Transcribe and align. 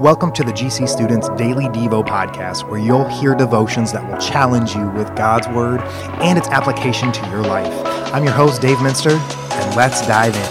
Welcome 0.00 0.30
to 0.32 0.44
the 0.44 0.52
GC 0.52 0.90
Students 0.90 1.30
Daily 1.38 1.68
Devo 1.68 2.06
podcast, 2.06 2.68
where 2.68 2.78
you'll 2.78 3.08
hear 3.08 3.34
devotions 3.34 3.92
that 3.92 4.06
will 4.06 4.18
challenge 4.18 4.74
you 4.74 4.90
with 4.90 5.08
God's 5.16 5.48
Word 5.48 5.80
and 6.20 6.36
its 6.36 6.48
application 6.48 7.12
to 7.12 7.30
your 7.30 7.40
life. 7.40 7.72
I'm 8.12 8.22
your 8.22 8.34
host, 8.34 8.60
Dave 8.60 8.78
Minster, 8.82 9.12
and 9.12 9.74
let's 9.74 10.06
dive 10.06 10.36
in. 10.36 10.42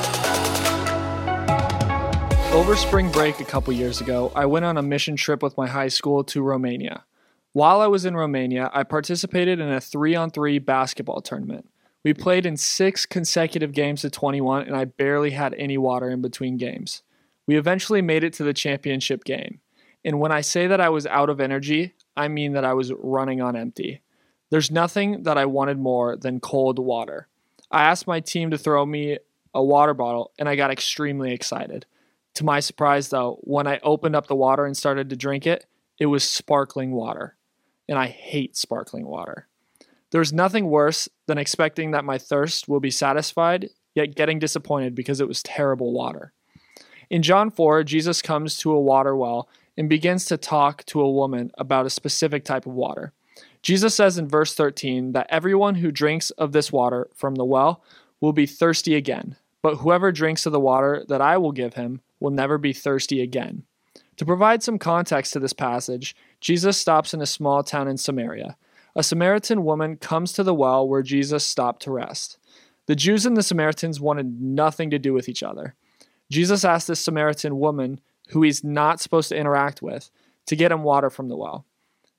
Over 2.56 2.76
spring 2.76 3.12
break 3.12 3.40
a 3.40 3.46
couple 3.46 3.72
years 3.72 4.02
ago, 4.02 4.32
I 4.34 4.48
went 4.48 4.66
on 4.66 4.80
a 4.80 4.82
mission 4.82 5.16
trip 5.16 5.44
with 5.44 5.56
my 5.56 5.68
high 5.68 5.90
school 5.90 6.24
to 6.24 6.42
Romania. 6.42 7.04
While 7.54 7.82
I 7.82 7.88
was 7.88 8.04
in 8.04 8.18
Romania, 8.18 8.72
I 8.74 8.82
participated 8.82 9.60
in 9.60 9.72
a 9.72 9.80
three 9.80 10.16
on 10.16 10.32
three 10.32 10.58
basketball 10.58 11.22
tournament. 11.22 11.70
We 12.04 12.16
played 12.16 12.48
in 12.48 12.58
six 12.58 13.06
consecutive 13.06 13.74
games 13.74 14.04
of 14.04 14.12
21, 14.12 14.64
and 14.64 14.76
I 14.76 14.86
barely 14.86 15.32
had 15.32 15.54
any 15.54 15.78
water 15.78 16.10
in 16.10 16.24
between 16.24 16.58
games. 16.58 17.04
We 17.48 17.58
eventually 17.58 18.02
made 18.02 18.24
it 18.24 18.34
to 18.34 18.44
the 18.44 18.54
championship 18.54 19.24
game. 19.24 19.60
And 20.04 20.20
when 20.20 20.32
I 20.32 20.42
say 20.42 20.68
that 20.68 20.82
I 20.82 20.90
was 20.90 21.06
out 21.06 21.30
of 21.30 21.40
energy, 21.40 21.94
I 22.16 22.28
mean 22.28 22.54
that 22.54 22.66
I 22.66 22.74
was 22.74 22.94
running 22.94 23.42
on 23.42 23.56
empty. 23.56 24.02
There's 24.52 24.72
nothing 24.72 25.24
that 25.24 25.38
I 25.38 25.46
wanted 25.46 25.80
more 25.80 26.16
than 26.16 26.40
cold 26.40 26.80
water. 26.80 27.28
I 27.72 27.84
asked 27.84 28.08
my 28.08 28.20
team 28.20 28.52
to 28.52 28.58
throw 28.58 28.86
me 28.86 29.18
a 29.54 29.64
water 29.64 29.94
bottle, 29.94 30.32
and 30.38 30.48
I 30.48 30.56
got 30.56 30.72
extremely 30.72 31.34
excited. 31.34 31.86
To 32.36 32.44
my 32.44 32.60
surprise, 32.60 33.10
though, 33.10 33.40
when 33.42 33.66
I 33.66 33.80
opened 33.82 34.16
up 34.16 34.28
the 34.28 34.36
water 34.36 34.66
and 34.66 34.78
started 34.78 35.10
to 35.10 35.16
drink 35.16 35.48
it, 35.48 35.66
it 36.00 36.06
was 36.08 36.30
sparkling 36.30 36.92
water. 36.92 37.36
And 37.88 37.98
I 37.98 38.08
hate 38.08 38.58
sparkling 38.58 39.08
water. 39.08 39.48
There's 40.12 40.34
nothing 40.34 40.68
worse 40.68 41.10
than 41.28 41.38
expecting 41.38 41.92
that 41.92 42.06
my 42.06 42.18
thirst 42.18 42.68
will 42.68 42.80
be 42.80 42.92
satisfied, 42.92 43.70
yet 43.96 44.16
getting 44.16 44.40
disappointed 44.40 44.94
because 44.96 45.20
it 45.20 45.28
was 45.28 45.42
terrible 45.42 45.94
water. 45.94 46.34
In 47.10 47.22
John 47.22 47.52
4, 47.52 47.84
Jesus 47.84 48.22
comes 48.22 48.58
to 48.60 48.72
a 48.72 48.82
water 48.82 49.16
well 49.16 49.48
and 49.78 49.90
begins 49.90 50.26
to 50.26 50.38
talk 50.38 50.86
to 50.86 51.02
a 51.02 51.12
woman 51.12 51.52
about 51.58 51.86
a 51.86 51.90
specific 51.90 52.46
type 52.46 52.66
of 52.66 52.74
water. 52.74 53.14
Jesus 53.62 53.96
says 53.96 54.18
in 54.18 54.28
verse 54.28 54.54
13 54.54 55.12
that 55.14 55.28
everyone 55.30 55.76
who 55.76 55.92
drinks 55.92 56.30
of 56.32 56.52
this 56.52 56.72
water 56.72 57.10
from 57.14 57.36
the 57.36 57.46
well 57.46 57.84
will 58.22 58.34
be 58.34 58.46
thirsty 58.46 58.96
again, 58.96 59.36
but 59.62 59.78
whoever 59.78 60.12
drinks 60.12 60.46
of 60.46 60.52
the 60.52 60.60
water 60.60 61.04
that 61.10 61.22
I 61.22 61.38
will 61.38 61.52
give 61.52 61.74
him 61.74 62.02
will 62.20 62.32
never 62.32 62.58
be 62.58 62.74
thirsty 62.74 63.22
again. 63.22 63.64
To 64.18 64.26
provide 64.26 64.64
some 64.64 64.80
context 64.80 65.34
to 65.34 65.40
this 65.40 65.54
passage, 65.54 66.16
Jesus 66.40 66.78
stops 66.78 67.14
in 67.14 67.22
a 67.22 67.26
small 67.26 67.64
town 67.64 67.88
in 67.88 67.98
Samaria. 67.98 68.56
A 68.96 69.04
Samaritan 69.04 69.66
woman 69.66 69.98
comes 69.98 70.32
to 70.34 70.44
the 70.44 70.54
well 70.54 70.88
where 70.88 71.02
Jesus 71.02 71.44
stopped 71.44 71.82
to 71.82 71.92
rest. 71.92 72.38
The 72.86 72.96
Jews 72.96 73.26
and 73.26 73.36
the 73.36 73.44
Samaritans 73.44 74.00
wanted 74.00 74.42
nothing 74.42 74.90
to 74.92 75.00
do 75.00 75.12
with 75.12 75.28
each 75.28 75.44
other. 75.44 75.76
Jesus 76.30 76.66
asked 76.66 76.88
this 76.88 77.00
Samaritan 77.00 77.60
woman, 77.60 78.00
who 78.30 78.42
he's 78.42 78.64
not 78.64 79.00
supposed 79.00 79.30
to 79.30 79.38
interact 79.38 79.82
with, 79.82 80.10
to 80.48 80.56
get 80.56 80.72
him 80.72 80.84
water 80.84 81.10
from 81.10 81.30
the 81.30 81.38
well. 81.38 81.66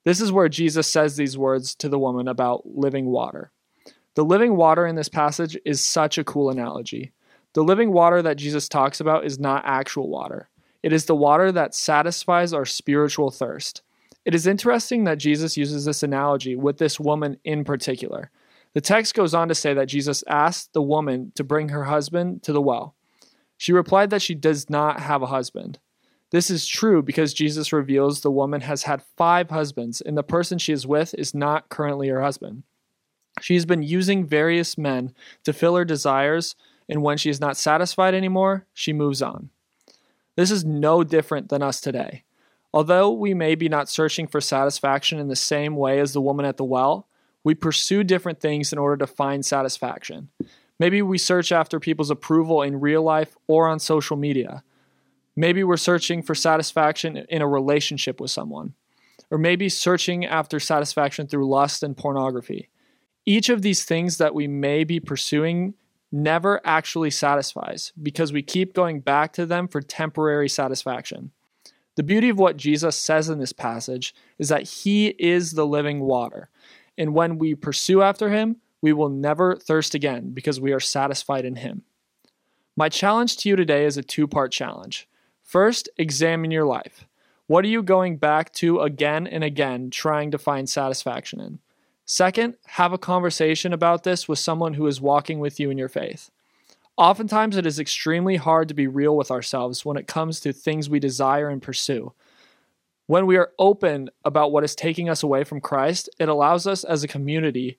This 0.04 0.20
is 0.20 0.30
where 0.30 0.48
Jesus 0.48 0.86
says 0.86 1.16
these 1.16 1.36
words 1.36 1.74
to 1.76 1.88
the 1.88 1.98
woman 1.98 2.28
about 2.28 2.64
living 2.64 3.06
water. 3.06 3.50
The 4.14 4.24
living 4.24 4.56
water 4.56 4.86
in 4.86 4.94
this 4.94 5.08
passage 5.08 5.58
is 5.64 5.84
such 5.84 6.16
a 6.16 6.24
cool 6.24 6.48
analogy. 6.48 7.12
The 7.54 7.64
living 7.64 7.92
water 7.92 8.22
that 8.22 8.36
Jesus 8.36 8.68
talks 8.68 9.00
about 9.00 9.24
is 9.24 9.38
not 9.38 9.64
actual 9.66 10.08
water, 10.08 10.48
it 10.82 10.92
is 10.92 11.06
the 11.06 11.16
water 11.16 11.50
that 11.50 11.74
satisfies 11.74 12.52
our 12.52 12.64
spiritual 12.64 13.30
thirst. 13.30 13.82
It 14.24 14.34
is 14.34 14.46
interesting 14.46 15.04
that 15.04 15.18
Jesus 15.18 15.56
uses 15.56 15.84
this 15.84 16.02
analogy 16.02 16.54
with 16.54 16.78
this 16.78 17.00
woman 17.00 17.38
in 17.44 17.64
particular. 17.64 18.30
The 18.74 18.80
text 18.80 19.14
goes 19.14 19.34
on 19.34 19.48
to 19.48 19.54
say 19.54 19.72
that 19.74 19.88
Jesus 19.88 20.22
asked 20.28 20.72
the 20.72 20.82
woman 20.82 21.32
to 21.34 21.44
bring 21.44 21.70
her 21.70 21.84
husband 21.84 22.42
to 22.42 22.52
the 22.52 22.60
well. 22.60 22.94
She 23.56 23.72
replied 23.72 24.10
that 24.10 24.22
she 24.22 24.34
does 24.34 24.68
not 24.68 25.00
have 25.00 25.22
a 25.22 25.26
husband. 25.26 25.78
This 26.30 26.50
is 26.50 26.66
true 26.66 27.02
because 27.02 27.32
Jesus 27.32 27.72
reveals 27.72 28.20
the 28.20 28.30
woman 28.30 28.62
has 28.62 28.82
had 28.82 29.02
five 29.16 29.50
husbands, 29.50 30.00
and 30.00 30.16
the 30.16 30.22
person 30.22 30.58
she 30.58 30.72
is 30.72 30.86
with 30.86 31.14
is 31.14 31.34
not 31.34 31.68
currently 31.68 32.08
her 32.08 32.22
husband. 32.22 32.64
She 33.40 33.54
has 33.54 33.66
been 33.66 33.82
using 33.82 34.26
various 34.26 34.76
men 34.76 35.14
to 35.44 35.53
fill 35.53 35.76
her 35.76 35.84
desires, 35.84 36.56
and 36.88 37.03
when 37.03 37.19
she 37.19 37.31
is 37.31 37.41
not 37.41 37.56
satisfied 37.56 38.14
anymore, 38.14 38.66
she 38.75 38.92
moves 38.92 39.22
on. 39.22 39.50
This 40.36 40.50
is 40.50 40.64
no 40.64 41.04
different 41.04 41.48
than 41.48 41.62
us 41.62 41.81
today. 41.81 42.25
Although 42.72 43.10
we 43.12 43.32
may 43.32 43.54
be 43.54 43.69
not 43.69 43.88
searching 43.88 44.26
for 44.26 44.41
satisfaction 44.41 45.19
in 45.19 45.28
the 45.28 45.36
same 45.36 45.76
way 45.76 45.98
as 45.98 46.12
the 46.12 46.20
woman 46.20 46.44
at 46.44 46.56
the 46.56 46.64
well, 46.64 47.08
we 47.42 47.54
pursue 47.54 48.04
different 48.04 48.41
things 48.41 48.72
in 48.72 48.78
order 48.78 48.97
to 48.98 49.06
find 49.06 49.47
satisfaction. 49.47 50.28
Maybe 50.78 51.00
we 51.03 51.19
search 51.19 51.53
after 51.53 51.81
people's 51.81 52.10
approval 52.10 52.62
in 52.62 52.81
real 52.81 53.03
life 53.03 53.37
or 53.47 53.69
on 53.69 53.78
social 53.78 54.16
media. 54.16 54.62
Maybe 55.34 55.64
we're 55.64 55.76
searching 55.76 56.22
for 56.22 56.34
satisfaction 56.34 57.25
in 57.28 57.42
a 57.42 57.48
relationship 57.48 58.20
with 58.20 58.31
someone. 58.31 58.75
Or 59.31 59.38
maybe 59.38 59.69
searching 59.69 60.25
after 60.25 60.60
satisfaction 60.60 61.26
through 61.26 61.48
lust 61.48 61.82
and 61.82 61.97
pornography. 61.97 62.69
Each 63.25 63.48
of 63.48 63.62
these 63.62 63.84
things 63.84 64.19
that 64.19 64.34
we 64.34 64.47
may 64.47 64.84
be 64.84 65.00
pursuing 65.00 65.75
never 66.12 66.60
actually 66.64 67.10
satisfies 67.10 67.93
because 68.00 68.32
we 68.32 68.43
keep 68.43 68.72
going 68.72 69.00
back 69.00 69.32
to 69.32 69.44
them 69.44 69.66
for 69.66 69.81
temporary 69.81 70.48
satisfaction. 70.48 71.32
The 71.97 72.03
beauty 72.03 72.28
of 72.28 72.38
what 72.38 72.56
Jesus 72.56 72.97
says 72.97 73.28
in 73.28 73.38
this 73.38 73.53
passage 73.53 74.14
is 74.38 74.48
that 74.50 74.62
he 74.62 75.08
is 75.08 75.53
the 75.53 75.66
living 75.66 76.00
water. 76.00 76.50
And 76.97 77.14
when 77.14 77.38
we 77.38 77.54
pursue 77.54 78.03
after 78.03 78.31
him, 78.31 78.56
we 78.86 78.92
will 78.92 79.08
never 79.08 79.56
thirst 79.56 79.97
again 79.97 80.30
because 80.30 80.60
we 80.60 80.72
are 80.72 80.78
satisfied 80.78 81.44
in 81.44 81.56
Him. 81.56 81.82
My 82.76 82.88
challenge 82.88 83.36
to 83.38 83.48
you 83.48 83.56
today 83.56 83.84
is 83.84 83.97
a 83.97 84.02
two 84.02 84.28
part 84.28 84.52
challenge. 84.52 85.08
First, 85.42 85.88
examine 85.97 86.52
your 86.52 86.66
life. 86.66 87.04
What 87.48 87.64
are 87.64 87.69
you 87.69 87.82
going 87.82 88.16
back 88.16 88.52
to 88.52 88.82
again 88.82 89.26
and 89.26 89.42
again 89.42 89.91
trying 89.91 90.30
to 90.30 90.38
find 90.38 90.69
satisfaction 90.69 91.41
in? 91.41 91.58
Second, 92.04 92.58
have 92.66 92.92
a 92.92 92.96
conversation 93.12 93.72
about 93.72 94.04
this 94.04 94.28
with 94.28 94.38
someone 94.38 94.75
who 94.75 94.86
is 94.86 95.00
walking 95.00 95.41
with 95.41 95.58
you 95.58 95.69
in 95.69 95.78
your 95.78 95.88
faith. 95.88 96.30
Oftentimes, 96.96 97.56
it 97.56 97.66
is 97.66 97.80
extremely 97.80 98.36
hard 98.36 98.69
to 98.69 98.75
be 98.75 98.86
real 98.86 99.16
with 99.16 99.32
ourselves 99.32 99.84
when 99.84 99.96
it 99.96 100.06
comes 100.06 100.38
to 100.38 100.52
things 100.52 100.88
we 100.88 101.00
desire 101.00 101.48
and 101.48 101.60
pursue. 101.60 102.12
When 103.08 103.26
we 103.26 103.36
are 103.36 103.50
open 103.58 104.10
about 104.25 104.52
what 104.52 104.62
is 104.62 104.76
taking 104.76 105.08
us 105.08 105.25
away 105.25 105.42
from 105.42 105.60
Christ, 105.60 106.08
it 106.20 106.28
allows 106.28 106.69
us 106.69 106.84
as 106.84 107.02
a 107.02 107.08
community 107.08 107.78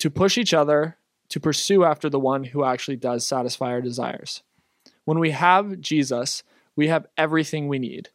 to 0.00 0.10
push 0.10 0.36
each 0.36 0.52
other 0.52 0.96
to 1.28 1.40
pursue 1.40 1.84
after 1.84 2.10
the 2.10 2.18
one 2.18 2.44
who 2.44 2.64
actually 2.64 2.96
does 2.96 3.24
satisfy 3.26 3.70
our 3.70 3.80
desires. 3.80 4.42
When 5.04 5.18
we 5.18 5.30
have 5.30 5.80
Jesus, 5.80 6.42
we 6.74 6.88
have 6.88 7.06
everything 7.16 7.68
we 7.68 7.78
need. 7.78 8.08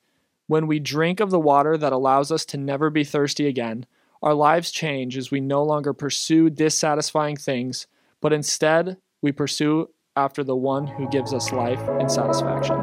When 0.48 0.68
we 0.68 0.80
drink 0.80 1.20
of 1.20 1.32
the 1.32 1.40
water 1.40 1.78
that 1.78 1.94
allows 1.94 2.32
us 2.32 2.46
to 2.48 2.58
never 2.58 2.90
be 2.90 3.04
thirsty 3.04 3.48
again, 3.48 3.86
our 4.22 4.34
lives 4.34 4.72
change 4.72 5.18
as 5.18 5.32
we 5.32 5.40
no 5.40 5.64
longer 5.64 5.94
pursue 5.94 6.50
dissatisfying 6.50 7.38
things, 7.38 7.88
but 8.22 8.34
instead 8.34 8.98
we 9.22 9.32
pursue 9.32 9.90
after 10.16 10.44
the 10.44 10.56
one 10.56 10.88
who 10.88 11.10
gives 11.10 11.34
us 11.34 11.52
life 11.52 11.82
and 12.00 12.12
satisfaction. 12.12 12.78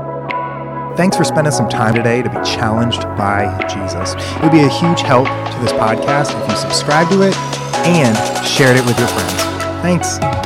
Thanks 0.97 1.17
for 1.17 1.25
spending 1.25 1.53
some 1.53 1.69
time 1.69 1.95
today 1.95 2.23
to 2.23 2.29
be 2.29 2.37
challenged 2.45 3.03
by 3.17 3.47
Jesus. 3.67 4.15
It 4.37 4.43
would 4.43 4.53
be 4.53 4.61
a 4.61 4.69
huge 4.69 5.01
help 5.01 5.27
to 5.27 5.59
this 5.61 5.73
podcast 5.73 6.39
if 6.43 6.51
you 6.51 6.57
subscribe 6.57 7.09
to 7.11 7.23
it 7.23 7.62
and 7.85 8.47
shared 8.47 8.77
it 8.77 8.85
with 8.85 8.99
your 8.99 9.09
friends. 9.09 9.43
Thanks. 9.83 10.42